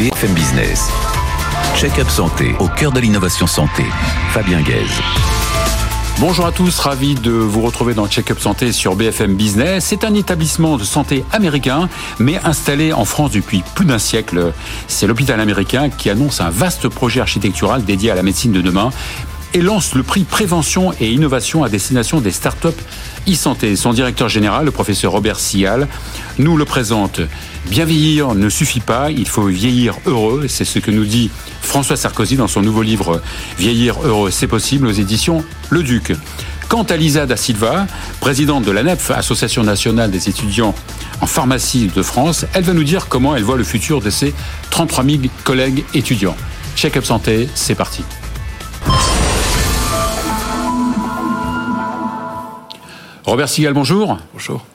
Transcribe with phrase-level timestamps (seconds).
[0.00, 0.88] BFM Business.
[1.76, 3.84] Check-up santé au cœur de l'innovation santé.
[4.30, 4.98] Fabien Guèze.
[6.18, 9.84] Bonjour à tous, ravi de vous retrouver dans Check-up Santé sur BFM Business.
[9.84, 14.54] C'est un établissement de santé américain, mais installé en France depuis plus d'un siècle.
[14.88, 18.88] C'est l'hôpital américain qui annonce un vaste projet architectural dédié à la médecine de demain
[19.52, 22.68] et lance le prix prévention et innovation à destination des startups
[23.28, 23.76] e-santé.
[23.76, 25.88] Son directeur général, le professeur Robert Sial,
[26.38, 27.20] nous le présente.
[27.68, 30.46] Bien vieillir ne suffit pas, il faut vieillir heureux.
[30.48, 31.30] C'est ce que nous dit
[31.60, 33.20] François Sarkozy dans son nouveau livre
[33.58, 36.12] Vieillir heureux, c'est possible aux éditions Le Duc.
[36.68, 37.86] Quant à Lisa da Silva,
[38.20, 40.74] présidente de la NEF, Association nationale des étudiants
[41.20, 44.32] en pharmacie de France, elle va nous dire comment elle voit le futur de ses
[44.70, 46.36] 33 000 collègues étudiants.
[46.76, 48.04] Check-up santé, c'est parti.
[53.30, 54.18] Robert Sigal, bonjour.
[54.32, 54.66] Bonjour.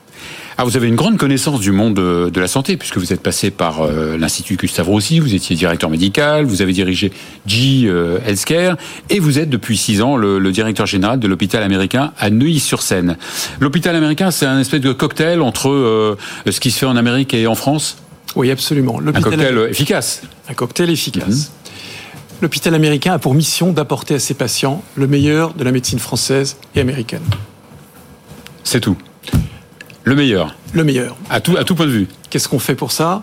[0.56, 3.50] Ah, vous avez une grande connaissance du monde de la santé, puisque vous êtes passé
[3.50, 7.12] par euh, l'Institut Gustave Roussy, vous étiez directeur médical, vous avez dirigé
[7.46, 8.78] G euh, Healthcare,
[9.10, 13.18] et vous êtes depuis six ans le, directeur général de l'hôpital américain à Neuilly-sur-Seine.
[13.60, 16.16] L'hôpital américain, c'est un espèce de cocktail entre euh,
[16.50, 17.98] ce qui se fait en Amérique et en France?
[18.36, 18.98] Oui, absolument.
[19.06, 20.22] Un cocktail efficace.
[20.48, 21.26] Un cocktail efficace.
[21.28, 22.38] Mhm.
[22.40, 26.56] L'hôpital américain a pour mission d'apporter à ses patients le meilleur de la médecine française
[26.74, 27.20] et américaine.
[28.66, 28.96] C'est tout.
[30.02, 30.56] Le meilleur.
[30.72, 31.16] Le meilleur.
[31.30, 32.08] À tout, à tout point de vue.
[32.30, 33.22] Qu'est-ce qu'on fait pour ça?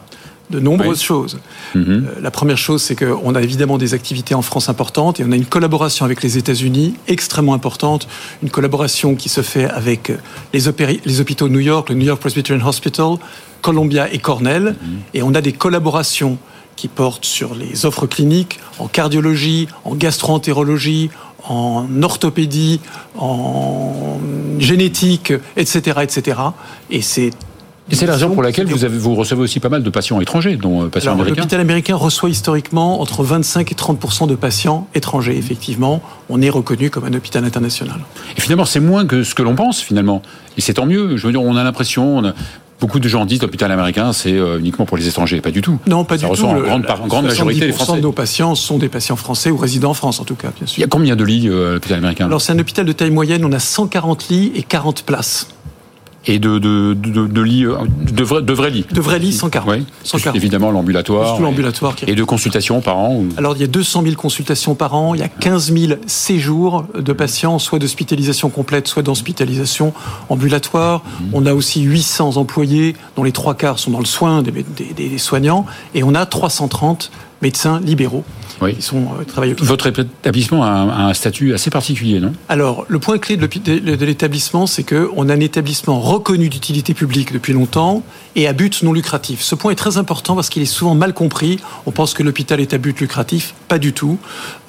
[0.50, 1.40] De nombreuses choses.
[1.76, 1.84] Mhm.
[1.86, 5.32] Euh, la première chose, c'est qu'on a évidemment des activités en France importantes et on
[5.34, 8.08] a une collaboration avec les États-Unis extrêmement importante,
[8.42, 10.14] une collaboration qui se fait avec
[10.54, 10.62] les,
[11.06, 13.16] les hôpitaux de New York, le New York Presbyterian Hospital,
[13.62, 15.00] Columbia et Cornell, mhm.
[15.14, 16.38] et on a des collaborations
[16.78, 21.10] qui portent sur les offres cliniques en cardiologie, en gastroentérologie,
[21.48, 22.80] en orthopédie,
[23.18, 24.20] en
[24.60, 26.38] génétique, etc., etc.
[26.90, 27.32] Et c'est
[27.92, 30.22] et c'est la raison pour laquelle vous, avez, vous recevez aussi pas mal de patients
[30.22, 31.36] étrangers, dont euh, patients américains.
[31.42, 35.38] L'hôpital américain reçoit historiquement entre 25 et 30% de patients étrangers.
[35.38, 38.00] Effectivement, on est reconnu comme un hôpital international.
[38.38, 40.22] Et finalement, c'est moins que ce que l'on pense, finalement.
[40.58, 41.18] Et c'est tant mieux.
[41.18, 42.34] Je veux dire, on a l'impression,
[42.84, 45.40] Beaucoup de gens disent l'hôpital américain, c'est euh, uniquement pour les étrangers.
[45.40, 45.80] Pas du tout.
[45.88, 46.32] Non, pas du tout.
[46.44, 47.96] En grande, en grande majorité les Français.
[47.96, 50.68] de nos patients sont des patients français ou résidents en France, en tout cas, bien
[50.68, 50.80] sûr.
[50.80, 52.26] Il y a combien de lits euh, à l'hôpital américain?
[52.26, 53.46] Alors, c'est un hôpital de taille moyenne.
[53.46, 55.48] On a 140 lits et 40 places
[56.26, 57.76] et de, de, de, de lits, euh,
[58.12, 58.86] de, vrais, de vrais lits.
[58.92, 59.70] De vrais lits, 140.
[59.70, 60.36] Oui, 140.
[60.36, 61.40] évidemment l'ambulatoire.
[61.42, 61.96] l'ambulatoire.
[62.08, 65.20] Et, de consultations par an Alors, il y a 200 000 consultations par an, il
[65.20, 69.94] y a 15 000 séjours de patients, soit d'hospitalisation complète, soit d'hospitalisation
[70.30, 71.04] ambulatoire.
[71.04, 71.30] Mhm.
[71.34, 75.10] On a aussi 800 employés, dont les trois quarts sont dans le soin des, des,
[75.10, 77.12] des soignants, et on a 330
[77.42, 78.24] médecins libéraux
[78.64, 78.76] oui.
[78.76, 82.34] qui sont euh, Votre établissement a un, statut assez particulier, non?
[82.50, 87.54] Alors, le point clé de l'établissement, c'est qu'on a un établissement reconnu d'utilité publique depuis
[87.54, 88.04] longtemps
[88.36, 89.42] et à but non lucratif.
[89.42, 91.60] Ce point est très important parce qu'il est souvent mal compris.
[91.86, 93.54] On pense que l'hôpital est à but lucratif.
[93.68, 94.18] Pas du tout.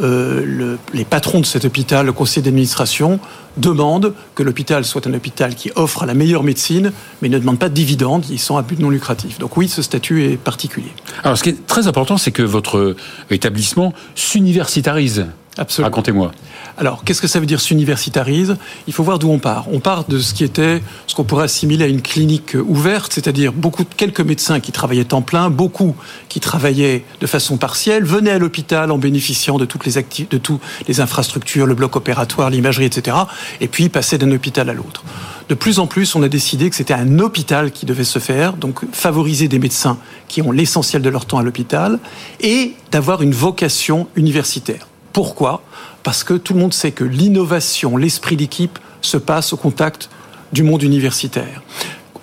[0.01, 3.21] Euh, les patrons de cet hôpital, le conseil d'administration,
[3.57, 7.69] demandent que l'hôpital soit un hôpital qui offre la meilleure médecine, mais ne demande pas
[7.69, 8.25] de dividendes.
[8.31, 9.39] Ils sont à but non lucratif.
[9.39, 10.93] Donc oui, ce statut est particulier.
[11.23, 12.97] Alors, ce qui est très important, c'est que votre
[13.31, 13.84] établissement
[14.15, 15.27] s'universitarise.
[15.57, 15.91] Absolument.
[15.91, 16.33] Racontez-moi.
[16.77, 18.57] Alors, qu'est-ce que ça veut dire s'universitarise?
[18.89, 19.67] Il faut voir d'où on part.
[19.73, 23.53] On part de ce qui était, ce qu'on pourrait assimiler à une clinique ouverte, c'est-à-dire
[23.53, 25.95] beaucoup, quelques médecins qui travaillaient en plein, beaucoup
[26.29, 30.61] qui travaillaient de façon partielle, venaient à l'hôpital en bénéficiant de toutes les de toutes
[30.89, 33.17] les infrastructures, le bloc opératoire, l'imagerie, etc.
[33.61, 35.05] Et puis passaient d'un hôpital à l'autre.
[35.49, 38.55] De plus en plus, on a décidé que c'était un hôpital qui devait se faire,
[38.55, 42.01] donc favoriser des médecins qui ont l'essentiel de leur temps à l'hôpital
[42.41, 44.89] et d'avoir une vocation universitaire.
[45.15, 45.63] Pourquoi?
[46.03, 50.11] Parce que tout le monde sait que l'innovation, l'esprit d'équipe se passe au contact
[50.53, 51.63] du monde universitaire.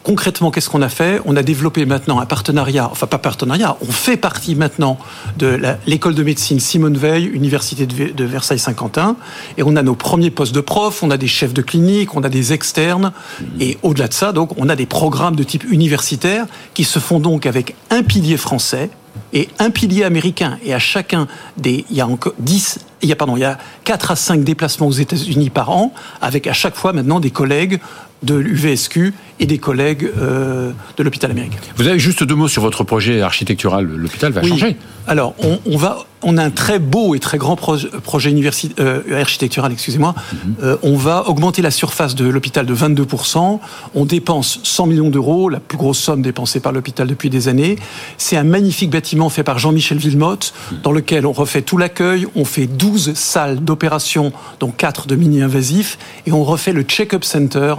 [0.03, 1.22] Concrètement, qu'est-ce qu'on a fait?
[1.24, 4.97] On a développé maintenant un partenariat, enfin pas partenariat, on fait partie maintenant
[5.38, 5.57] de
[5.88, 9.16] l'école de médecine Simone Veil, Université de Versailles-Saint-Quentin,
[9.57, 12.24] et on a nos premiers postes de profs, on a des chefs de clinique, on
[12.24, 13.13] a des externes,
[13.62, 17.22] et au-delà de ça, donc, on a des programmes de type universitaire qui se font
[17.22, 18.89] donc avec un pilier français,
[19.33, 20.57] et un pilier américain.
[20.63, 21.27] Et à chacun
[21.57, 24.15] des, il y a encore 10, il y a, pardon, il y a 4 à
[24.15, 27.80] 5 déplacements aux États-Unis par an, avec à chaque fois maintenant des collègues
[28.24, 31.57] de l'UVSQ et des collègues euh, de l'hôpital américain.
[31.75, 33.86] Vous avez juste deux mots sur votre projet architectural.
[33.86, 34.77] L'hôpital va changer.
[35.07, 38.31] Alors, on, on, va, on a un très beau et très grand projet, projet
[38.80, 40.13] euh, architectural, excusez-moi.
[40.31, 40.56] Mhm.
[40.62, 43.59] Euh, on va augmenter la surface de l'hôpital de 22%.
[43.95, 47.77] On dépense 100 millions d'euros, la plus grosse somme dépensée par l'hôpital depuis des années.
[48.19, 50.77] C'est un magnifique bâtiment fait par Jean-Michel Villemotte, mhm.
[50.83, 52.27] dans lequel on refait tout l'accueil.
[52.36, 57.23] On fait 12 12 salles d'opération, dont 4 de mini-invasifs, et on refait le check-up
[57.23, 57.75] center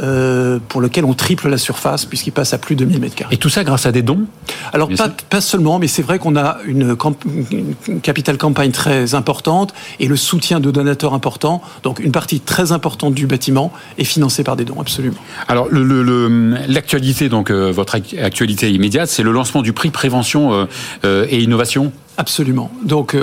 [0.00, 3.34] euh, pour lequel on triple la surface puisqu'il passe à plus de 1000 mètres carrés.
[3.34, 4.26] Et tout ça grâce à des dons?
[4.72, 6.96] Alors pas, pas, seulement, mais c'est vrai qu'on a une,
[7.86, 11.62] une capital campagne très importante et le soutien de donateurs importants.
[11.84, 15.18] Donc une partie très importante du bâtiment est financée par des dons, absolument.
[15.46, 20.66] Alors l'actualité, le, donc euh, votre actualité immédiate, c'est le lancement du prix prévention
[21.04, 21.92] euh, et innovation?
[22.18, 22.70] Absolument.
[22.82, 23.16] Donc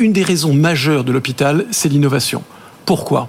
[0.00, 2.42] une des raisons majeures de l'hôpital, c'est l'innovation.
[2.86, 3.28] Pourquoi?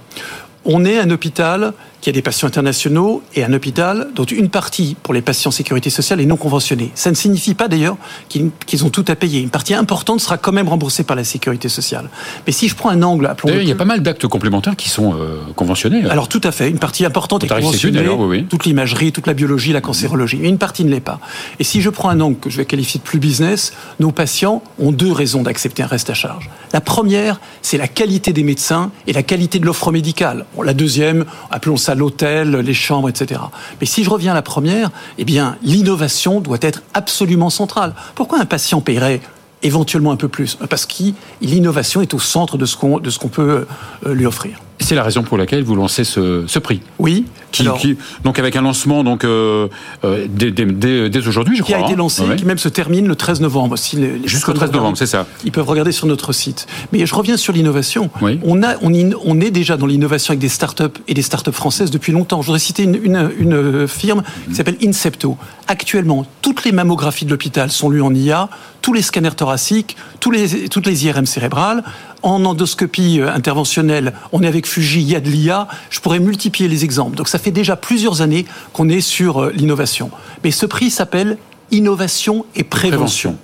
[0.64, 1.72] On est un hôpital
[2.02, 5.88] qui a des patients internationaux et un hôpital dont une partie pour les patients sécurité
[5.88, 6.90] sociale est non conventionnée.
[6.94, 7.96] Ça ne signifie pas d'ailleurs
[8.28, 9.40] qu'ils ont tout à payer.
[9.40, 12.10] Une partie importante sera quand même remboursée par la sécurité sociale.
[12.46, 14.88] Mais si je prends un angle, appelons il y a pas mal d'actes complémentaires qui
[14.88, 16.04] sont euh, conventionnés.
[16.10, 18.04] Alors tout à fait, une partie importante est conventionnée.
[18.48, 20.38] Toute l'imagerie, toute la biologie, la cancérologie.
[20.42, 21.20] Mais une partie ne l'est pas.
[21.60, 24.62] Et si je prends un angle que je vais qualifier de plus business, nos patients
[24.80, 26.50] ont deux raisons d'accepter un reste à charge.
[26.72, 30.46] La première, c'est la qualité des médecins et la qualité de l'offre médicale.
[30.56, 33.40] Bon, la deuxième, appelons ça l'hôtel, les chambres, etc.
[33.80, 37.94] Mais si je reviens à la première, eh bien, l'innovation doit être absolument centrale.
[38.14, 39.20] Pourquoi un patient paierait
[39.62, 40.56] éventuellement un peu plus?
[40.68, 43.66] Parce que l'innovation est au centre de ce qu'on qu'on peut
[44.06, 44.60] euh, lui offrir.
[44.80, 46.80] C'est la raison pour laquelle vous lancez ce, ce prix.
[46.98, 47.26] Oui.
[47.52, 49.68] Qui, qui, donc avec un lancement donc euh,
[50.04, 51.76] euh dès, dès, dès, aujourd'hui, je crois.
[51.76, 51.98] Qui a été hein.
[51.98, 53.76] lancé, qui même se termine le 13 novembre.
[53.76, 55.26] Si Jusqu'au 13 novembre, c'est ça.
[55.44, 56.66] Ils peuvent regarder sur notre site.
[56.92, 58.10] Mais je reviens sur l'innovation.
[58.20, 58.40] Oui.
[58.42, 58.92] On, a, on,
[59.24, 62.40] on, est déjà dans l'innovation avec des startups et des startups françaises depuis longtemps.
[62.42, 65.36] Je voudrais citer une, une, une firme qui s'appelle Incepto.
[65.68, 68.48] Actuellement, toutes les mammographies de l'hôpital sont lues en IA,
[68.80, 71.82] tous les scanners thoraciques, tous les, toutes les IRM cérébrales.
[72.22, 75.68] En endoscopie euh, interventionnelle, on est avec Fuji, il y a de l'IA.
[75.90, 77.16] Je pourrais multiplier les exemples.
[77.16, 80.10] Donc ça fait déjà plusieurs années qu'on est sur euh, l'innovation.
[80.44, 81.38] Mais ce prix s'appelle
[81.70, 83.36] Innovation et Prévention.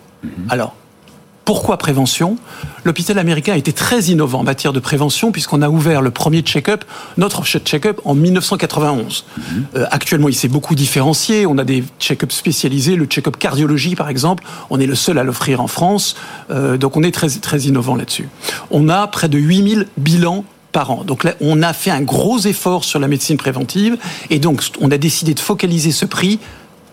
[0.49, 0.75] Alors,
[1.49, 2.37] pourquoi prévention?
[2.85, 6.43] L'hôpital américain a été très innovant en matière de prévention puisqu'on a ouvert le premier
[6.43, 6.85] check-up,
[7.17, 9.25] notre check-up en 1991.
[9.39, 9.67] Mhm.
[9.77, 11.47] Euh, actuellement, il s'est beaucoup différencié.
[11.47, 14.45] On a des check-ups spécialisés, le check-up cardiologie par exemple.
[14.69, 16.17] On est le seul à l'offrir en France.
[16.51, 18.29] Euh, donc on est très, très innovant là-dessus.
[18.71, 21.03] On a près de 8000 bilans par an.
[21.03, 23.97] Donc là, on a fait un gros effort sur la médecine préventive
[24.29, 26.41] et donc on a décidé de focaliser ce prix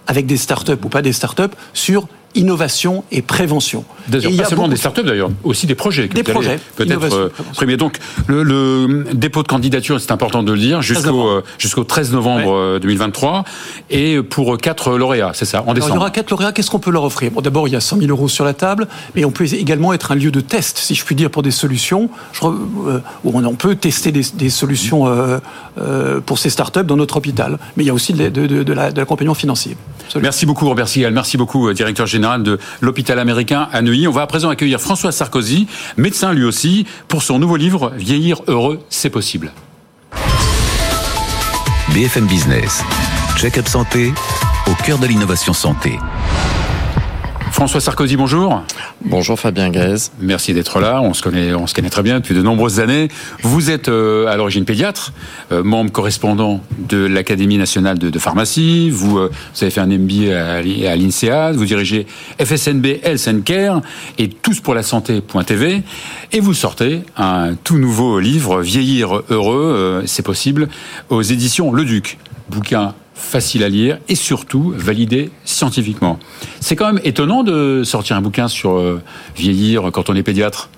[0.08, 1.44] avec des startups ou pas des startups
[1.74, 3.86] sur innovation et prévention.
[4.08, 6.08] D'ailleurs, pas seulement des startups d'ailleurs, aussi des projets.
[6.08, 6.60] des projets.
[6.76, 7.78] Peut-être euh, premier.
[7.78, 7.98] Donc,
[8.28, 13.40] le, dépôt de candidature, c'est important de le dire, jusqu'au euh, jusqu'au 13 novembre 2023,
[13.40, 13.42] euh,
[13.90, 15.94] et pour quatre lauréats, c'est ça, en décembre.
[15.94, 16.52] il y aura quatre lauréats.
[16.52, 17.32] Qu'est-ce qu'on peut leur offrir?
[17.32, 19.94] Bon, d'abord, il y a 100 000 euros sur la table, mais on peut également
[19.94, 22.10] être un lieu de test, si je puis dire, pour des solutions.
[22.34, 25.10] Je, où on peut tester des, solutions
[26.26, 27.58] pour ces startups dans notre hôpital.
[27.76, 29.78] Mais il y a aussi de, de l'accompagnement financier.
[30.22, 31.14] Merci beaucoup, Robert Sigal.
[31.14, 34.08] Merci beaucoup, directeur général de l'hôpital américain à Neuilly.
[34.08, 35.68] On va à présent accueillir François Sarkozy,
[35.98, 39.52] médecin lui aussi, pour son nouveau livre Vieillir heureux, c'est possible.
[41.94, 42.84] BFM Business,
[43.38, 44.14] check-up santé,
[44.68, 45.98] au cœur de l'innovation santé.
[47.56, 48.64] François Sarkozy, bonjour.
[49.06, 50.10] Bonjour Fabien Gaez.
[50.20, 51.00] Merci d'être là.
[51.02, 53.08] On se connaît, on se connaît très bien depuis de nombreuses années.
[53.44, 55.14] Vous êtes euh, à l'origine pédiatre,
[55.54, 58.90] euh, membre correspondant de l'Académie nationale de, pharmacie.
[58.90, 61.56] Vous, euh, vous, avez fait un MBA à, l'INSEAD.
[61.56, 62.08] Vous dirigez
[62.44, 63.82] FSNB Health Care
[64.18, 65.82] et tous pour la santé.tv.
[66.34, 70.68] Et vous sortez un tout nouveau livre, Vieillir heureux, c'est possible,
[71.08, 72.18] aux éditions Le Duc.
[72.50, 76.20] Bouquin facile à lire et surtout validé scientifiquement.
[76.60, 79.02] C'est quand même étonnant de sortir un bouquin sur euh,
[79.36, 80.70] vieillir quand on est pédiatre.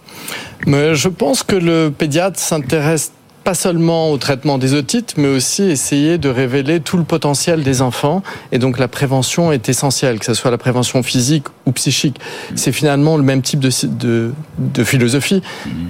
[0.65, 3.12] Mais je pense que le pédiatre s'intéresse
[3.48, 7.82] pas seulement au traitement des otites, mais aussi essayer de révéler tout le potentiel des
[7.82, 8.22] enfants.
[8.51, 12.20] Et donc la prévention est essentielle, que ce soit la prévention physique ou psychique.
[12.56, 15.42] C'est finalement le même type de, de, philosophie.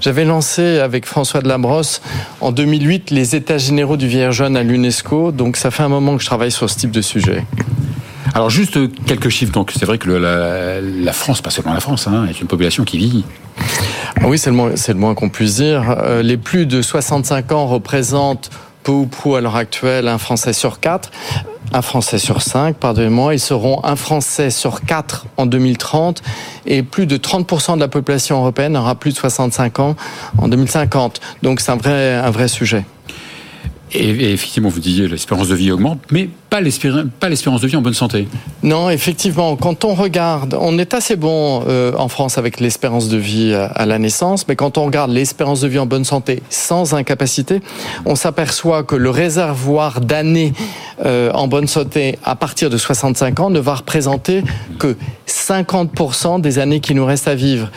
[0.01, 1.99] J'avais lancé avec François de Lambros
[2.41, 5.31] en 2008 les États généraux du vieillard jeune à l'UNESCO.
[5.31, 7.43] Donc ça fait un moment que je travaille sur ce type de sujet.
[8.33, 9.51] Alors juste quelques chiffres.
[9.51, 12.97] Donc c'est vrai que la, France, pas seulement la France, hein, est une population qui
[12.97, 13.23] vit.
[14.19, 15.95] Ah oui, c'est le moins, c'est le moins qu'on puisse dire.
[16.03, 18.49] Euh, les plus de 65 ans représentent
[18.83, 21.11] peu ou prou à l'heure actuelle un Français sur quatre.
[21.73, 26.23] Un Français sur cinq, pardonnez-moi, ils seront un Français sur quatre en 2030
[26.65, 29.95] et plus de 30% de la population européenne aura plus de 65 ans
[30.37, 31.19] en 2050.
[31.43, 32.85] Donc c'est un vrai, un vrai sujet.
[33.93, 37.93] Et, effectivement, vous disiez l'espérance de vie augmente, mais pas l'espérance de vie en bonne
[37.93, 38.27] santé.
[38.63, 43.17] Non, effectivement, quand on regarde, on est assez bon euh, en France avec l'espérance de
[43.17, 46.93] vie à, la naissance, mais quand on regarde l'espérance de vie en bonne santé sans
[46.93, 47.61] incapacité,
[48.05, 50.53] on s'aperçoit que le réservoir d'années
[51.05, 54.43] euh, en bonne santé à partir de 65 ans ne va représenter
[54.79, 57.69] que 50% des années qui nous restent à vivre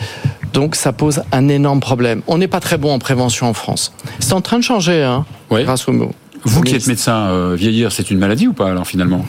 [0.53, 2.21] Donc ça pose un énorme problème.
[2.27, 3.93] On n'est pas très bon en prévention en France.
[4.19, 5.25] C'est en train de changer, hein,
[5.59, 6.11] grâce au mot.
[6.43, 9.23] Vous qui êtes médecin, euh, vieillir, c'est une maladie ou pas alors finalement?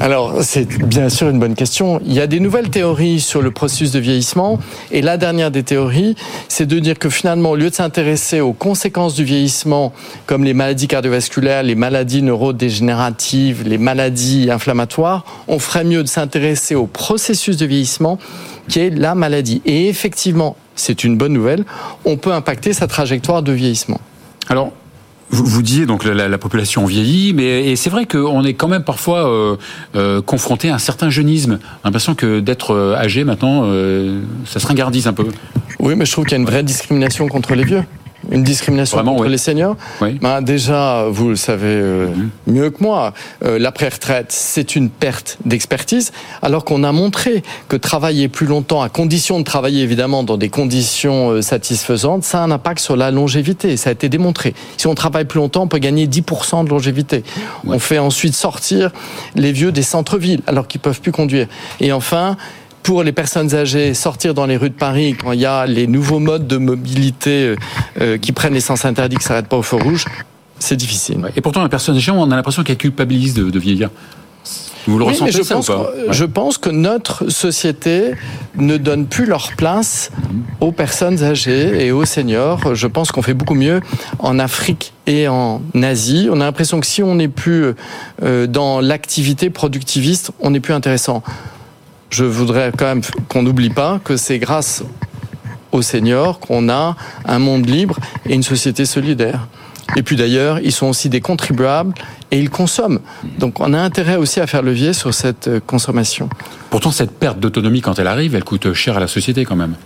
[0.00, 2.00] Alors c'est bien sûr une bonne question.
[2.04, 4.58] Il y a des nouvelles théories sur le processus de vieillissement
[4.90, 6.16] et la dernière des théories,
[6.48, 9.92] c'est de dire que finalement au lieu de s'intéresser aux conséquences du vieillissement
[10.26, 16.74] comme les maladies cardiovasculaires, les maladies neurodégénératives, les maladies inflammatoires, on ferait mieux de s'intéresser
[16.74, 18.18] au processus de vieillissement
[18.68, 19.62] qui est la maladie.
[19.66, 21.64] Et effectivement, c'est une bonne nouvelle,
[22.04, 24.00] on peut impacter sa trajectoire de vieillissement.
[24.48, 24.72] Alors,
[25.30, 28.68] vous, vous disiez donc la, la, population vieillit, mais et c'est vrai qu'on est quand
[28.68, 29.56] même parfois euh,
[29.94, 31.58] euh, confronté à un certain jeunisme.
[31.84, 35.26] L'impression que d'être euh, âgé maintenant, euh, ça se ringardise un peu.
[35.80, 37.82] Oui, mais je trouve qu'il y a une vraie discrimination contre les vieux
[38.30, 39.30] une discrimination Vraiment, contre oui.
[39.30, 40.18] les seniors oui.
[40.20, 42.30] ben Déjà, vous le savez euh, mmh.
[42.52, 43.12] mieux que moi,
[43.44, 48.88] euh, l'après-retraite, c'est une perte d'expertise, alors qu'on a montré que travailler plus longtemps, à
[48.88, 53.10] condition de travailler évidemment dans des conditions euh, satisfaisantes, ça a un impact sur la
[53.10, 53.76] longévité.
[53.76, 54.54] Ça a été démontré.
[54.76, 57.22] Si on travaille plus longtemps, on peut gagner 10% de longévité.
[57.64, 57.76] Ouais.
[57.76, 58.90] On fait ensuite sortir
[59.34, 61.46] les vieux des centres-villes, alors qu'ils peuvent plus conduire.
[61.80, 62.36] Et enfin,
[62.86, 65.88] pour les personnes âgées sortir dans les rues de Paris quand il y a les
[65.88, 67.56] nouveaux modes de mobilité
[68.00, 70.04] euh, qui prennent l'essence interdite, qui ne s'arrêtent pas au feu rouge,
[70.60, 71.18] c'est difficile.
[71.34, 73.90] Et pourtant, la personne âgée, on a l'impression qu'elle culpabilise de, de vieillir.
[74.86, 77.28] Vous le oui, ressentez mais je ça pense, ou pas que, je pense que notre
[77.28, 78.12] société
[78.54, 80.12] ne donne plus leur place
[80.60, 82.76] aux personnes âgées et aux seniors.
[82.76, 83.80] Je pense qu'on fait beaucoup mieux
[84.20, 86.28] en Afrique et en Asie.
[86.30, 87.74] On a l'impression que si on n'est plus
[88.22, 91.24] euh, dans l'activité productiviste, on n'est plus intéressant
[92.10, 94.84] je voudrais quand même qu'on n'oublie pas que c'est grâce
[95.72, 99.48] aux seniors qu'on a un monde libre et une société solidaire.
[99.96, 101.94] Et puis d'ailleurs, ils sont aussi des contribuables
[102.30, 103.00] et ils consomment.
[103.38, 106.28] Donc on a intérêt aussi à faire levier sur cette consommation.
[106.70, 109.76] Pourtant, cette perte d'autonomie, quand elle arrive, elle coûte cher à la société quand même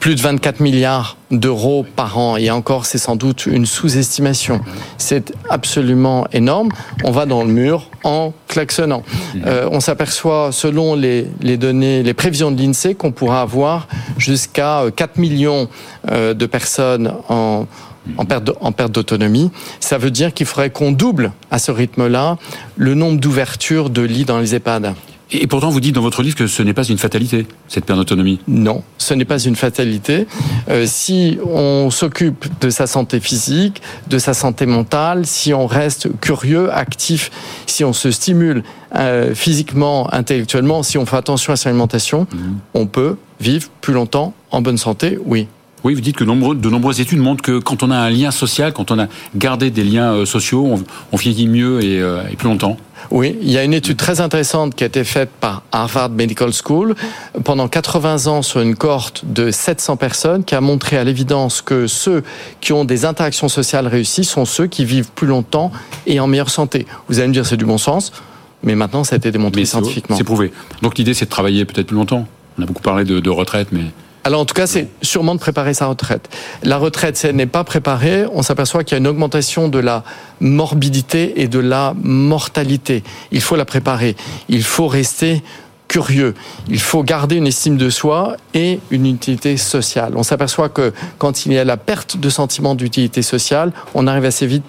[0.00, 2.36] plus de 24 milliards d'euros par an.
[2.36, 4.60] Et encore, c'est sans doute une sous-estimation.
[4.96, 6.70] C'est absolument énorme.
[7.04, 9.02] On va dans le mur en klaxonnant.
[9.46, 11.24] Euh, on s'aperçoit, selon les,
[11.56, 15.68] données, les prévisions de l'INSEE, qu'on pourra avoir jusqu'à 4 millions
[16.10, 17.66] euh, de personnes en,
[18.16, 18.24] en
[18.72, 19.50] perte d'autonomie.
[19.80, 22.38] Ça veut dire qu'il faudrait qu'on double à ce rythme-là
[22.76, 24.94] le nombre d'ouvertures de lits dans les EHPAD.
[25.30, 27.98] Et pourtant, vous dites dans votre livre que ce n'est pas une fatalité, cette perte
[27.98, 28.40] d'autonomie.
[28.48, 30.26] Non, ce n'est pas une fatalité.
[30.70, 36.08] Euh, si on s'occupe de sa santé physique, de sa santé mentale, si on reste
[36.20, 37.30] curieux, actif,
[37.66, 38.62] si on se stimule
[38.96, 42.36] euh, physiquement, intellectuellement, si on fait attention à son alimentation, mmh.
[42.74, 45.46] on peut vivre plus longtemps en bonne santé, oui.
[45.84, 48.30] Oui, vous dites que nombreux, de nombreuses études montrent que quand on a un lien
[48.30, 49.06] social, quand on a
[49.36, 52.76] gardé des liens euh, sociaux, on, on vieillit mieux et, euh, et plus longtemps.
[53.10, 56.50] Oui, il y a une étude très intéressante qui a été faite par Harvard Medical
[56.52, 56.94] School
[57.44, 61.86] pendant 80 ans sur une cohorte de 700 personnes qui a montré à l'évidence que
[61.86, 62.22] ceux
[62.60, 65.72] qui ont des interactions sociales réussies sont ceux qui vivent plus longtemps
[66.06, 66.86] et en meilleure santé.
[67.08, 68.12] Vous allez me dire c'est du bon sens,
[68.62, 70.16] mais maintenant ça a été démontré mais scientifiquement.
[70.16, 70.52] C'est prouvé.
[70.82, 72.26] Donc l'idée c'est de travailler peut-être plus longtemps.
[72.58, 73.84] On a beaucoup parlé de, de retraite, mais
[74.28, 76.28] alors en tout cas, c'est sûrement de préparer sa retraite.
[76.62, 79.78] La retraite, si elle n'est pas préparée, on s'aperçoit qu'il y a une augmentation de
[79.78, 80.04] la
[80.40, 83.02] morbidité et de la mortalité.
[83.32, 84.16] Il faut la préparer.
[84.50, 85.42] Il faut rester
[85.88, 86.34] curieux.
[86.68, 90.12] Il faut garder une estime de soi et une utilité sociale.
[90.14, 94.26] On s'aperçoit que quand il y a la perte de sentiment d'utilité sociale, on arrive
[94.26, 94.64] assez vite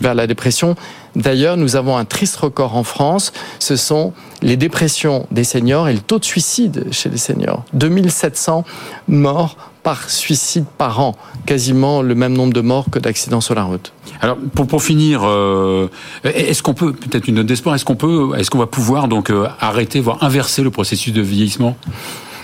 [0.00, 0.74] vers la dépression.
[1.16, 3.32] D'ailleurs, nous avons un triste record en France.
[3.58, 7.64] Ce sont les dépressions des seniors et le taux de suicide chez les seniors.
[7.72, 8.64] 2700
[9.08, 13.62] morts par suicide par an, quasiment le même nombre de morts que d'accidents sur la
[13.62, 13.92] route.
[14.20, 15.88] Alors pour, finir, euh,
[16.24, 19.46] est-ce qu'on peut peut-être une note d'espoir Est-ce qu'on est-ce qu'on va pouvoir donc euh,
[19.60, 21.76] arrêter, voire inverser le processus de vieillissement?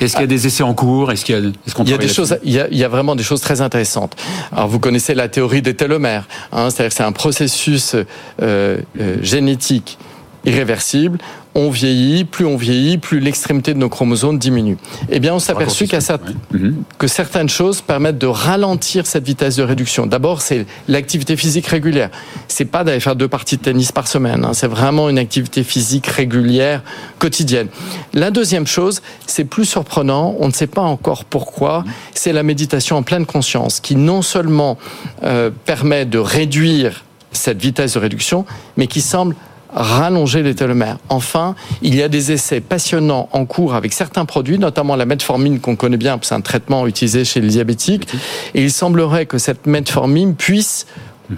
[0.00, 1.12] Est-ce qu'il y a des essais en cours?
[1.12, 2.78] Est-ce qu'il y a, est-ce qu'on il y a des choses, il y a, il
[2.78, 4.16] y a, vraiment des choses très intéressantes.
[4.52, 9.16] Alors vous connaissez la théorie des télomères, hein, c'est-à-dire que c'est un processus euh, euh,
[9.22, 9.99] génétique
[10.44, 11.18] irréversible.
[11.54, 14.78] On vieillit, plus on vieillit, plus l'extrémité de nos chromosomes diminue.
[15.11, 16.71] Eh bien, on s'est aperçu qu ouais.
[16.99, 20.06] que certaines choses permettent de ralentir cette vitesse de réduction.
[20.06, 22.11] D'abord, c'est l'activité physique régulière.
[22.49, 24.44] C'est pas d'aller faire deux parties de tennis par semaine.
[24.44, 24.54] Hein.
[24.54, 26.82] C'est vraiment une activité physique régulière,
[27.18, 27.68] quotidienne.
[28.14, 30.35] La deuxième chose, c'est plus surprenant.
[30.40, 31.85] On ne sait pas encore pourquoi.
[32.14, 34.78] C'est la méditation en pleine conscience, qui non seulement
[35.23, 38.44] euh, permet de réduire cette vitesse de réduction,
[38.76, 39.35] mais qui semble
[39.72, 40.98] rallonger les télomères.
[41.08, 45.60] Enfin, il y a des essais passionnants en cours avec certains produits, notamment la metformine
[45.60, 48.08] qu'on connaît bien, c'est un traitement utilisé chez les diabétiques,
[48.54, 50.86] et il semblerait que cette metformine puisse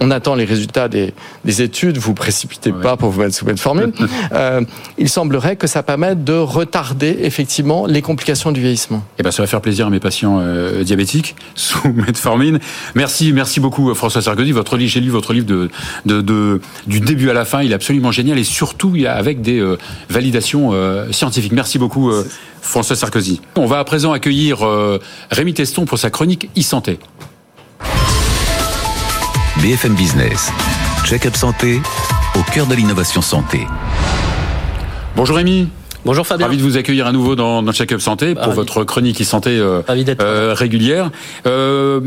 [0.00, 1.12] on attend les résultats des,
[1.44, 3.92] études, vous précipitez pas pour vous mettre sous metformine,
[4.32, 4.62] euh,
[4.98, 9.04] il semblerait que ça permette de retarder effectivement les complications du vieillissement.
[9.18, 12.58] Eh ben, ça va faire plaisir à mes patients euh, diabétiques sous metformine.
[12.94, 14.52] Merci, merci beaucoup euh, François Sarkozy.
[14.52, 15.70] Votre livre, j'ai lu votre livre de,
[16.06, 19.62] de, du début à la fin, il est absolument génial et surtout avec des
[20.08, 20.72] validations
[21.10, 21.52] scientifiques.
[21.52, 22.10] Merci beaucoup
[22.60, 23.40] François Sarkozy.
[23.56, 24.58] On va à présent accueillir
[25.30, 26.98] Rémi Teston pour sa chronique e-santé.
[29.64, 30.52] BFM Business.
[31.06, 31.80] Check-up santé
[32.38, 33.66] au cœur de l'innovation santé.
[35.16, 35.70] Bonjour Rémi.
[36.04, 36.44] Bonjour Fabien.
[36.46, 39.58] Ravi de vous accueillir à nouveau dans, dans Check-up Santé pour votre chronique e santé
[39.58, 39.80] euh,
[40.20, 41.10] euh, régulière.
[41.46, 41.98] Euh,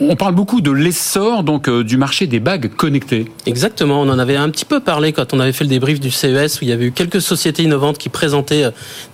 [0.00, 3.32] on parle beaucoup de l'essor donc du marché des bagues connectées.
[3.46, 6.10] Exactement, on en avait un petit peu parlé quand on avait fait le débrief du
[6.10, 8.64] CES où il y avait eu quelques sociétés innovantes qui présentaient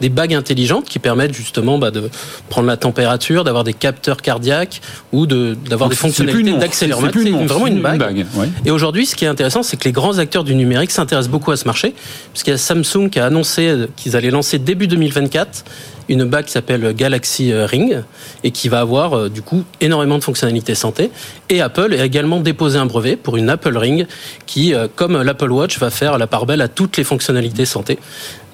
[0.00, 2.10] des bagues intelligentes qui permettent justement bah, de
[2.48, 4.80] prendre la température, d'avoir des capteurs cardiaques
[5.12, 7.16] ou d'avoir des fonctionnalités d'accéléromètre.
[7.22, 8.26] C'est vraiment une bague.
[8.64, 11.52] Et aujourd'hui, ce qui est intéressant, c'est que les grands acteurs du numérique s'intéressent beaucoup
[11.52, 11.94] à ce marché,
[12.32, 15.64] puisqu'il y a Samsung qui a annoncé qu'ils allaient est lancé début 2024
[16.08, 18.02] une bague qui s'appelle Galaxy euh, Ring
[18.42, 21.10] et qui va avoir euh, du coup énormément de fonctionnalités santé.
[21.48, 24.06] Et Apple a également déposé un brevet pour une Apple Ring
[24.46, 27.98] qui, euh, comme l'Apple Watch, va faire la part belle à toutes les fonctionnalités santé.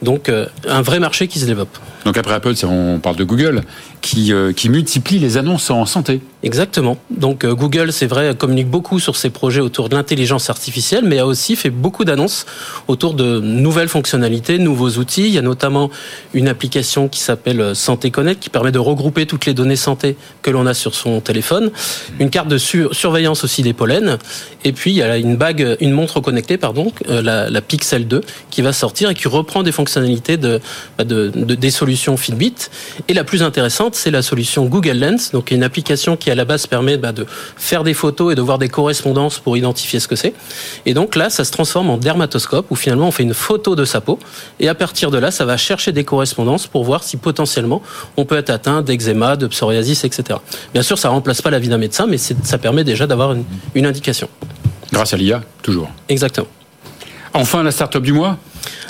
[0.03, 0.31] Donc
[0.67, 1.79] un vrai marché qui se développe.
[2.05, 3.63] Donc après Apple, on parle de Google
[4.01, 6.21] qui, qui multiplie les annonces en santé.
[6.43, 6.97] Exactement.
[7.11, 11.27] Donc Google, c'est vrai, communique beaucoup sur ses projets autour de l'intelligence artificielle, mais a
[11.27, 12.47] aussi fait beaucoup d'annonces
[12.89, 15.27] autour de nouvelles fonctionnalités, nouveaux outils.
[15.27, 15.91] Il y a notamment
[16.35, 20.17] une application qui s'appelle euh, Santé Connect, qui permet de regrouper toutes les données santé
[20.43, 21.71] que l'on a sur son téléphone.
[22.19, 24.19] Une carte de surveillance aussi des pollens.
[24.65, 28.23] Et puis, il y a une bague, une montre connectée, pardon, euh, la, Pixel 2,
[28.51, 30.61] qui va sortir et qui reprend des fonctionnalités de,
[30.97, 32.55] bah, de, des solutions Fitbit.
[33.09, 36.45] Et la plus intéressante, c'est la solution Google Lens, donc une application qui à la
[36.45, 40.09] base permet bah, de faire des photos et de voir des correspondances pour identifier ce
[40.09, 40.35] que c'est.
[40.87, 43.85] Et donc là, ça se transforme en dermatoscope où finalement on fait une photo de
[43.85, 44.19] sa peau
[44.59, 47.83] et à partir de là, ça va chercher des correspondances pour voir si potentiellement,
[48.17, 50.39] on peut être atteint d'eczéma, de psoriasis, etc.
[50.73, 53.35] Bien sûr, ça ne remplace pas la vie d'un médecin, mais ça permet déjà d'avoir
[53.75, 54.29] une, indication.
[54.93, 55.91] Grâce à l'IA, toujours.
[56.09, 56.47] Exactement.
[57.33, 58.39] Enfin, la start-up du mois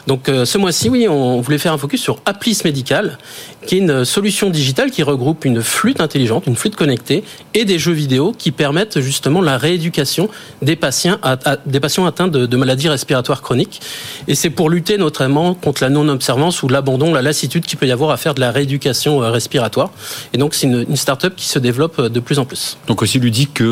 [0.06, 3.18] donc euh, ce mois-ci, oui, on voulait faire un focus sur Applis Médical,
[3.66, 7.22] qui est une solution digitale qui regroupe une flûte intelligente, une flûte connectée
[7.54, 10.28] et des jeux vidéo qui permettent justement la rééducation
[10.62, 11.18] des patients,
[11.66, 13.80] des patients atteints de, maladies respiratoires chroniques.
[14.28, 17.92] Et c'est pour lutter notamment contre la non-observance ou l'abandon, la lassitude qu'il peut y
[17.92, 19.90] avoir à faire de la rééducation euh, respiratoire.
[20.32, 22.76] Et donc c'est une, start-up qui se développe euh, de plus en plus.
[22.86, 23.62] Donc aussi ludique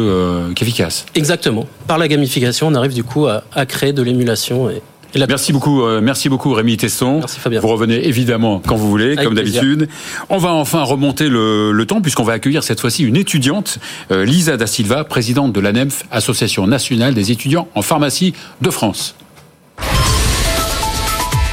[0.54, 1.06] qu'efficace.
[1.14, 1.66] Exactement.
[1.86, 4.82] Par la gamification, on arrive du coup à, à créer de l'émulation et
[5.14, 7.18] Merci beaucoup, euh, merci beaucoup Rémi Tesson.
[7.18, 7.60] Merci Fabien.
[7.60, 9.88] Vous revenez évidemment quand vous voulez, comme d'habitude.
[10.28, 13.78] On va enfin remonter le, temps puisqu'on va accueillir cette fois-ci une étudiante,
[14.10, 19.14] euh, Lisa da Silva, présidente de l'ANEMF, Association nationale des étudiants en pharmacie de France.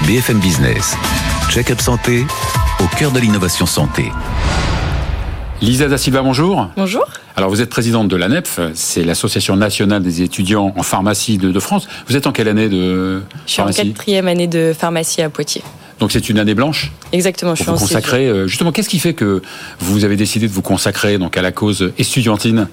[0.06, 0.96] BFM Business,
[1.50, 2.26] check-up santé
[2.84, 4.12] au cœur de l'innovation santé.
[5.66, 6.70] Lisa da Silva, bonjour.
[6.78, 7.04] Bonjour.
[7.36, 11.88] Alors vous êtes présidente de l'ANEPF, c'est l'Association nationale des étudiants en pharmacie de, France.
[12.08, 15.30] Vous êtes en quelle année de pharmacie Je suis en quatrième année de pharmacie à
[15.32, 15.64] Poitiers.
[16.00, 18.28] Donc c'est une année blanche Exactement, je suis vous consacrer.
[18.28, 19.42] Euh, justement, qu'est-ce qui fait que
[19.80, 22.68] vous avez décidé de vous consacrer donc à la cause estudiantine?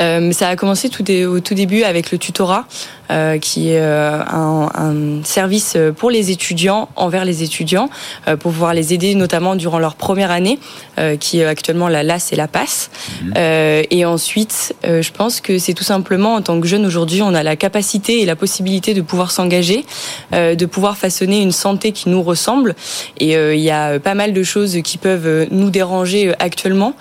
[0.00, 2.66] Euh, Ça a commencé tout au tout début avec le tutorat,
[3.12, 7.88] euh, qui est euh, un, un, service pour les étudiants envers les étudiants
[8.26, 10.58] pour pouvoir les aider notamment durant leur première année,
[11.20, 12.90] qui est actuellement la LAS et la PASS.
[13.22, 13.32] Mhm.
[13.90, 17.42] et ensuite, je pense que c'est tout simplement en tant que jeune aujourd'hui, on a
[17.42, 19.84] la capacité et la possibilité de pouvoir s'engager,
[20.32, 22.74] de pouvoir façonner une santé qui nous ressemble.
[23.18, 26.34] Et il y a euh, pas mal de choses qui peuvent euh, nous déranger euh,
[26.38, 26.94] actuellement.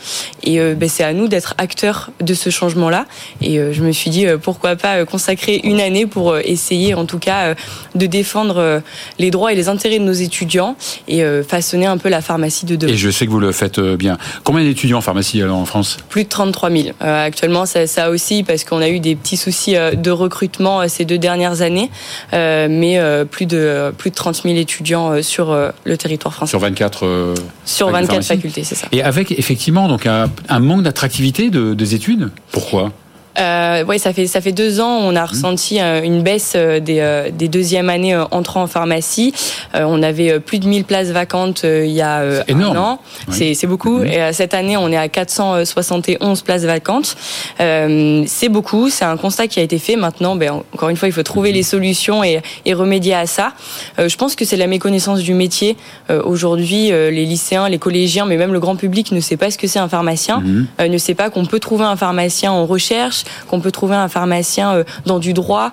[0.44, 3.06] Et ben, c'est à nous d'être acteurs de ce changement-là.
[3.42, 7.56] Et je me suis dit, pourquoi pas consacrer une année pour essayer, en tout cas,
[7.96, 8.82] de défendre
[9.20, 10.76] les droits et les intérêts de nos étudiants
[11.08, 12.94] et façonner un peu la pharmacie de demain.
[12.94, 14.18] Et je sais que vous le faites bien.
[14.44, 15.98] Combien d'étudiants en pharmacie alors en France?
[16.10, 16.90] Plus de 33 000.
[17.00, 21.18] actuellement, ça, ça aussi, parce qu'on a eu des petits soucis de recrutement ces deux
[21.18, 21.90] dernières années,
[22.32, 26.52] mais plus de plus de 30 000 étudiants sur le territoire français.
[26.52, 27.36] Sur 24 euh,
[27.66, 28.88] Sur 24 facultés, c'est ça.
[28.92, 32.30] Et avec effectivement donc un, manque d'attractivité de, des études?
[32.52, 32.92] Pourquoi?
[33.40, 35.26] Euh, oui, ça fait ça fait deux ans, on a mmh.
[35.26, 39.34] ressenti euh, une baisse euh, des, euh, des deuxièmes années entrant en pharmacie.
[39.74, 42.78] on avait plus de 1000 places vacantes il y a énorme.
[42.78, 43.00] un an.
[43.30, 44.00] C'est C'est beaucoup.
[44.00, 44.08] Mmh.
[44.08, 47.16] Et cette année, on est à 471 places vacantes.
[47.58, 48.90] c'est beaucoup.
[48.90, 49.96] C'est un constat qui a été fait.
[49.96, 51.56] Maintenant, ben, encore une fois, il faut trouver mmh.
[51.56, 53.54] les solutions et, et remédier à ça.
[53.98, 55.78] je pense que c'est la méconnaissance du métier.
[56.24, 59.68] Aujourd'hui, les lycéens, les collégiens, mais même le grand public ne sait pas ce que
[59.68, 60.44] c'est un pharmacien,
[60.80, 64.84] ne sait pas qu'on peut trouver un pharmacien en recherche qu'on peut trouver un pharmacien
[65.06, 65.72] dans du droit,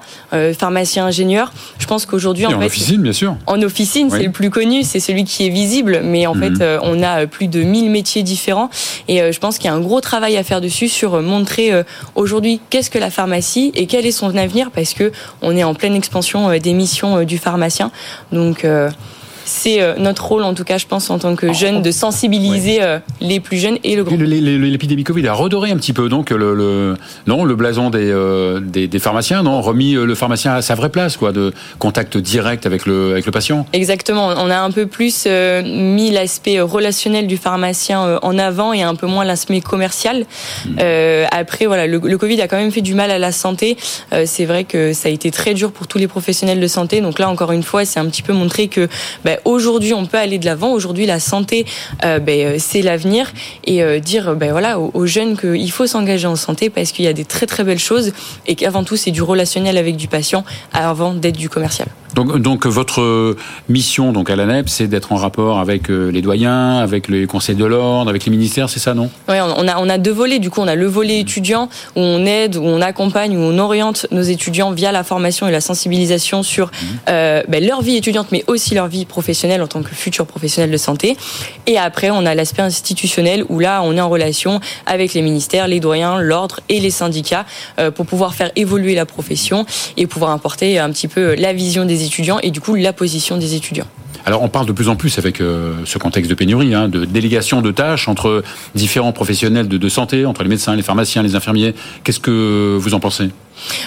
[0.59, 1.53] pharmacien ingénieur.
[1.79, 3.37] Je pense qu'aujourd'hui, en, en officine, bien sûr.
[3.47, 6.57] En officine, c'est le plus connu, c'est celui qui est visible, mais en mhm.
[6.57, 8.71] fait, on a plus de 1000 métiers différents.
[9.09, 11.73] Et je pense qu'il y a un gros travail à faire dessus sur montrer
[12.15, 15.75] aujourd'hui qu'est-ce que la pharmacie et quel est son avenir, parce que on est en
[15.75, 17.91] pleine expansion des missions du pharmacien.
[18.33, 18.65] Donc
[19.49, 22.83] c'est euh, notre rôle, en tout cas, je pense, en tant que jeune, de sensibiliser
[22.83, 24.17] euh, les plus jeunes et le grand.
[24.17, 28.99] L'épidémie Covid a redoré un petit peu, donc le, non, le blason euh, des, des,
[28.99, 33.13] pharmaciens, non, remis le pharmacien à sa vraie place, quoi, de contact direct avec le,
[33.13, 33.67] avec le patient.
[33.73, 34.29] Exactement.
[34.37, 39.07] On a un peu plus mis l'aspect relationnel du pharmacien en avant et un peu
[39.07, 40.27] moins l'aspect commercial.
[40.67, 40.77] Hmm.
[41.31, 43.77] après, voilà, le, Covid a quand même fait du mal à la santé.
[44.27, 47.01] c'est vrai que ça a été très dur pour tous les professionnels de santé.
[47.01, 48.89] Donc là, encore une fois, c'est un petit peu montré que
[49.25, 50.73] bah, aujourd'hui on peut aller de l'avant.
[50.73, 51.67] Aujourd'hui la santé,
[52.05, 53.33] euh, ben, euh, c'est l'avenir
[53.65, 57.09] et euh, dire ben voilà aux, jeunes qu'il faut s'engager en santé parce qu'il y
[57.09, 58.13] a des très très belles choses
[58.47, 61.89] et qu'avant tout c'est du relationnel avec du patient avant d'être du commercial.
[62.15, 63.37] Donc, donc votre
[63.69, 67.65] mission donc à l'ANEP, c'est d'être en rapport avec les doyens, avec les conseils de
[67.65, 69.11] l'ordre, avec les ministères, c'est ça, non?
[69.29, 70.39] Oui, on a, on a deux volets.
[70.39, 73.59] Du coup, on a le volet étudiant où on aide, où on accompagne, où on
[73.59, 77.11] oriente nos étudiants via la formation et la sensibilisation sur mmh.
[77.47, 79.28] ben, leur vie étudiante, mais aussi leur vie professionnelle
[79.63, 81.17] en tant que futur professionnel de santé.
[81.67, 85.69] Et après, on a l'aspect institutionnel où là, on est en relation avec les ministères,
[85.69, 87.45] les doyens, l'ordre et les syndicats
[87.79, 91.85] euh, pour pouvoir faire évoluer la profession et pouvoir apporter un petit peu la vision
[91.85, 93.87] des étudiants et du coup la position des étudiants.
[94.25, 97.05] Alors on parle de plus en plus avec euh, ce contexte de pénurie, hein, de
[97.05, 98.43] délégation de tâches entre
[98.75, 101.75] différents professionnels de, santé, entre les médecins, les pharmaciens, les infirmiers.
[102.05, 103.31] Qu'est-ce que vous en pensez?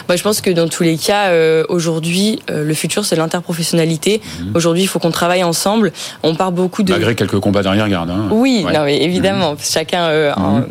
[0.08, 4.22] Bah, je pense que dans tous les cas, euh, aujourd'hui, euh, le futur, c'est l'interprofessionnalité.
[4.40, 4.52] Mhm.
[4.56, 5.92] Aujourd'hui, il faut qu'on travaille ensemble.
[6.24, 6.92] On parle beaucoup de...
[6.92, 8.10] Malgré quelques combats d'arrière-garde.
[8.10, 8.30] Hein.
[8.32, 9.58] Oui, non, mais évidemment, mhm.
[9.62, 10.32] chacun...
[10.38, 10.68] Mhm.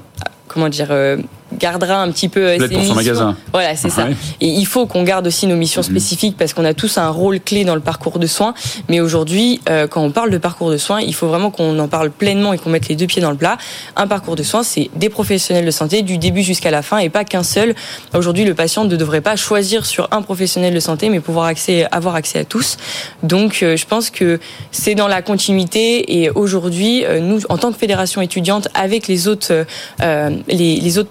[0.49, 0.89] comment dire
[1.61, 2.95] gardera un petit peu euh, ses missions.
[2.95, 3.37] magasin.
[3.53, 4.09] Voilà, c'est ça.
[4.41, 5.89] Et il faut qu'on garde aussi nos missions mhm.
[5.89, 8.55] spécifiques parce qu'on a tous un rôle clé dans le parcours de soins.
[8.89, 11.89] Mais aujourd'hui, euh, quand on parle de parcours de soins, il faut vraiment qu'on en
[11.89, 13.59] parle pleinement et qu'on mette les deux pieds dans le plat.
[13.97, 17.11] Un parcours de soins, c'est des professionnels de santé du début jusqu'à la fin et
[17.11, 17.75] pas qu'un seul.
[18.15, 21.87] Aujourd'hui, le patient ne devrait pas choisir sur un professionnel de santé, mais pouvoir accès,
[21.93, 22.79] avoir accès à tous.
[23.23, 24.41] Donc, euh, je pense que
[24.73, 26.21] c'est dans la continuité.
[26.21, 29.67] Et aujourd'hui, nous, en tant que fédération étudiante, avec les autres,
[30.01, 31.09] les, les autres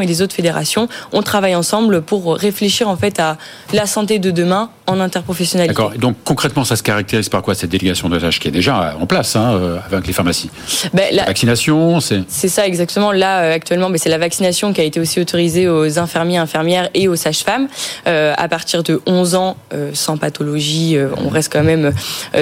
[0.00, 3.36] et les autres fédérations, on travaille ensemble pour réfléchir en fait à
[3.72, 5.74] la santé de demain en interprofessionnalité.
[5.74, 5.92] D'accord.
[5.98, 9.06] Donc concrètement, ça se caractérise par quoi cette délégation de tâches qui est déjà en
[9.06, 10.50] place hein, euh, avec les pharmacies?
[10.92, 13.12] Ben, La vaccination, c'est C'est ça exactement.
[13.12, 16.90] Là euh, actuellement, ben, c'est la vaccination qui a été aussi autorisée aux infirmiers, infirmières
[16.94, 17.68] et aux sages-femmes
[18.06, 19.56] euh, à partir de 11 ans
[19.92, 20.96] sans pathologie.
[21.24, 21.92] on reste quand même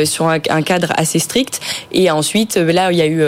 [0.05, 1.61] sur un, un, cadre assez strict.
[1.93, 3.23] Et ensuite, là, il y a eu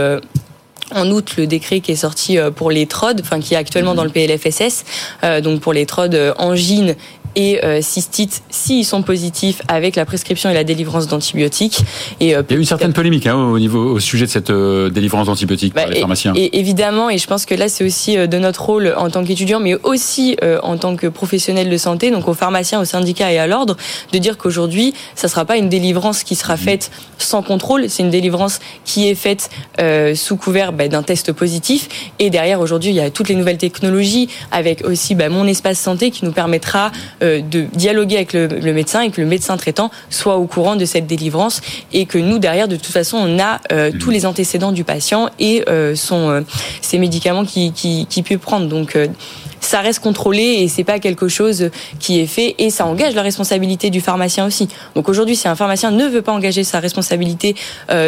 [0.92, 3.94] en août le décret qui est sorti euh, pour les TROD, enfin qui est actuellement
[3.94, 4.84] dans le PLFSS,
[5.22, 6.94] euh, donc pour les TROD euh, angine
[7.36, 11.80] et euh, cystite s'ils sont positifs avec la prescription et la délivrance d'antibiotiques.
[12.20, 14.30] Et, euh, Il y a eu une certaine polémique hein, au niveau au sujet de
[14.30, 16.32] cette euh, délivrance d'antibiotiques par bah, les pharmaciens.
[16.36, 19.60] Et, évidemment, et je pense que là c'est aussi de notre rôle en tant qu'étudiant,
[19.60, 23.46] mais aussi en tant que professionnel de santé, donc aux pharmaciens, aux syndicats et à
[23.46, 23.76] l'ordre,
[24.12, 28.10] de dire qu'aujourd'hui, ça sera pas une délivrance qui sera faite sans contrôle, c'est une
[28.10, 29.50] délivrance qui est faite
[30.14, 31.88] sous couvert bah, d'un test positif.
[32.18, 35.78] Et derrière, aujourd'hui, il y a toutes les nouvelles technologies avec aussi bah, mon espace
[35.78, 39.90] santé qui nous permettra euh, de dialoguer avec le, médecin et que le médecin traitant
[40.10, 41.60] soit au courant de cette délivrance
[41.92, 43.98] et que nous derrière de toute façon on a euh, mmh.
[43.98, 46.44] tous les antécédents du patient et euh, son
[46.80, 48.98] ses médicaments qui qui, qui peut prendre donc
[49.60, 53.22] ça reste contrôlé et c'est pas quelque chose qui est fait et ça engage la
[53.22, 54.68] responsabilité du pharmacien aussi.
[54.94, 57.54] Donc aujourd'hui, si un pharmacien ne veut pas engager sa responsabilité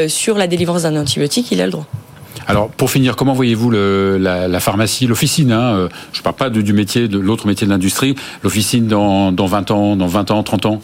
[0.08, 1.86] sur la délivrance d'un antibiotique, il a le droit.
[2.48, 6.50] Alors, pour finir, comment voyez-vous la, la, pharmacie, l'officine hein, euh, Je ne parle pas
[6.50, 8.14] du métier, de l'autre métier de l'industrie.
[8.44, 10.80] L'officine dans, dans 20 ans, dans 20 ans, 30 ans?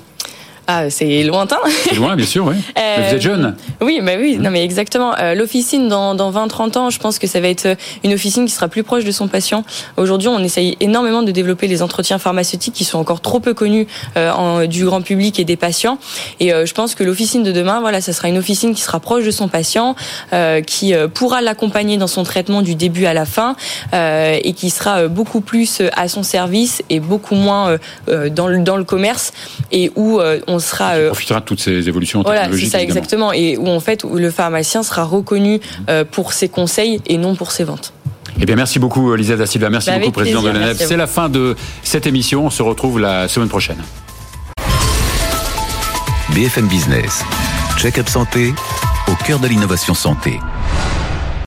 [0.68, 1.58] Ah, c'est lointain.
[1.66, 2.54] C'est loin, bien sûr, oui.
[2.76, 3.44] mais vous êtes jeune.
[3.44, 5.12] Euh, oui, bah oui, non, mais exactement.
[5.18, 8.52] Euh, l'officine, dans, dans 20-30 ans, je pense que ça va être une officine qui
[8.52, 9.64] sera plus proche de son patient.
[9.96, 13.88] Aujourd'hui, on essaye énormément de développer les entretiens pharmaceutiques qui sont encore trop peu connus
[14.16, 15.98] euh, en, du grand public et des patients.
[16.38, 19.24] Et je pense que l'officine de demain, voilà, ça sera une officine qui sera proche
[19.24, 19.94] de son patient,
[20.66, 23.56] qui pourra l'accompagner dans son traitement du début à la fin
[23.92, 28.84] et qui sera beaucoup plus à son service et beaucoup moins dans, le, dans le
[28.84, 29.32] commerce
[29.70, 30.92] et où on sera.
[30.92, 34.16] Euh, profitera de toutes ces évolutions voilà, c'est ça exactement, et où en fait où
[34.16, 37.92] le pharmacien sera reconnu euh, pour ses conseils et non pour ses ventes.
[38.40, 39.68] Eh bien, merci beaucoup, Lisa da Silva.
[39.68, 40.76] Merci bah, beaucoup, président de l'ANEP.
[40.78, 42.46] C'est la fin de cette émission.
[42.46, 43.76] On se retrouve la semaine prochaine.
[46.34, 47.24] BFM Business.
[47.76, 48.54] Check-up santé
[49.08, 50.38] au cœur de l'innovation santé.